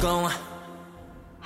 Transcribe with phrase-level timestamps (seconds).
[0.00, 0.47] going.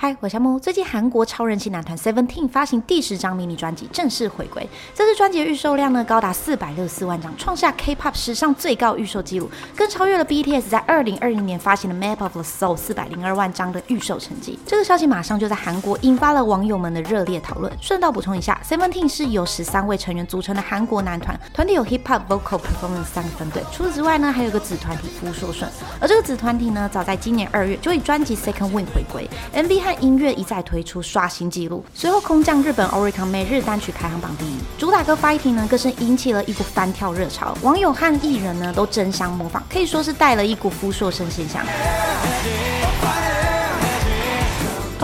[0.03, 0.59] 嗨，我是夏木。
[0.59, 4.69] 最近韩国超人气男团 Seventeen 发行第十张迷你专辑，正式回归。
[4.93, 14.59] 这次专辑的预售量呢，高达四百六十四万张，创下 K-pop 史上最高预售纪录，更超越了 BTS 在二零二零年发行的 Map of the Soul 四百零二万张的预售成绩。
[14.65, 17.71] 这个消息马上就在韩国引发了网友们的热烈讨论。
[17.79, 23.63] 顺道补充一下，Seventeen 是由十三位成员组成的韩国男团，团体有 Hip Hop、Vocal、Performance 三个分队。
[23.71, 25.71] 除此之外呢，还有个子团体夫硕顺。
[26.01, 31.83] 而这个子团体呢，早在今年二月就以专辑 Second Wind 回归，MV 和音乐一再推出，刷新纪录。
[31.93, 41.65] 随后空降日本 Oricon 每日单曲排行榜第一，主打歌 Fighting 呢，更是引起了一股翻跳热潮，网友和艺人呢都争相模仿，可以说是带了一股夫硕生现象。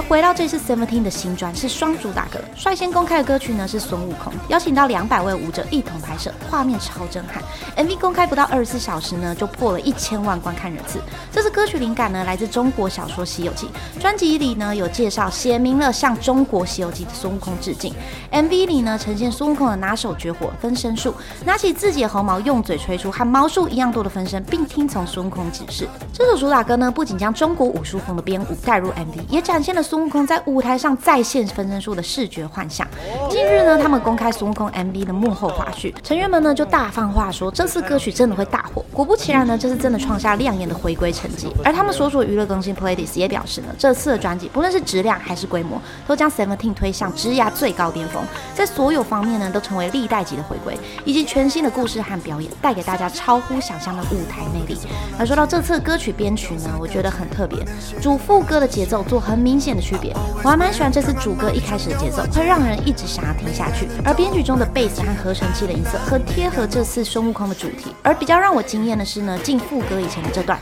[0.01, 7.43] 回到这次 Seventeen 的新专是双主打歌，率先公开的歌曲呢是孙悟空，邀请到两百位舞者一同拍摄，画面超震撼。
[7.75, 10.99] MV 公开不到二十四小时呢，就破了一千万观看人次。
[11.31, 13.67] 这次歌曲灵感呢来自中国小说《西游记》，
[14.01, 17.93] 专辑里呢有介绍，写明了向中国《西游记》的孙悟空致敬。
[18.31, 21.13] MV 里呢呈现孙悟空的拿手绝活分身术，
[21.45, 25.87] 拿起自己的猴毛，用嘴吹出和毛数一样多的分身，并听从孙悟空指示。
[26.13, 29.99] 这首主打歌呢不仅将中国武术风的编舞带入 MV，也展现了孙。
[29.99, 32.87] 悟空在舞台上再现分身术的视觉幻象。
[33.29, 38.83] 近日呢，他们公开孙悟空 MV 的幕后花絮，成员们呢就大放话说，这次歌曲真的会大火。
[38.93, 41.49] 果不其然呢，这次真的创下亮眼的回归成绩。
[41.63, 48.23] 而他们所属娱乐更新 Pledis 也表示呢，这次的专辑不论是质量还是规模，都将 Seventeen 推向职涯最高巅峰，
[48.55, 54.79] 在所有方面呢都成为历代级的回归，以及全新的故事和表演，带给大家超乎想象的舞台魅力。
[55.19, 57.59] 而说到这次歌曲编曲呢，我觉得很特别，
[58.01, 60.13] 主副歌的节奏做很明显的区别，
[60.43, 63.87] 我还蛮喜欢这次主歌一开始的节奏，会让人一直想要听下去。
[64.03, 67.93] 而编曲中的贝斯和合成器的音色很贴合这次孙悟空的主题。
[68.03, 70.59] 而比较让我惊艳的是呢，进副歌以前的这段。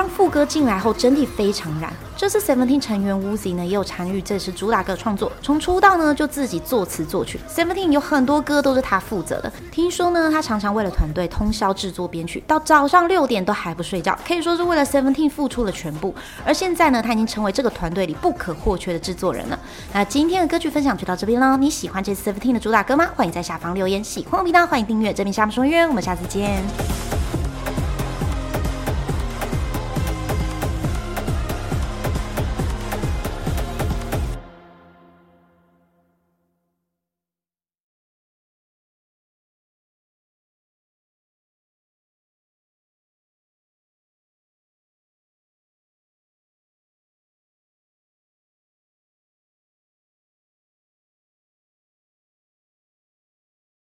[0.00, 1.92] 让副歌进来后，整体非常燃。
[2.16, 7.38] 这次 Seventeen 成员 Woozi 呢也有参与这次主打歌创作，从出道呢就自己作词作曲。
[7.46, 9.52] Seventeen 有很多歌都是他负责的。
[9.70, 16.14] 听说呢，他常常为了团队通宵制作编曲，到早上六点都还不睡觉，可以说是为了 Seventeen 付出了全部。
[16.46, 19.58] 而现在呢，他已经成为这个团队里不可或缺的制作人了。
[19.92, 21.58] 那今天的歌曲分享就到这边喽。
[21.58, 23.06] 你喜欢这次 Seventeen 的主打歌吗？
[23.14, 24.02] 欢迎在下方留言。
[24.02, 25.12] 喜欢频道欢迎订阅。
[25.12, 26.99] 这边夏慕说音乐，我们下次见。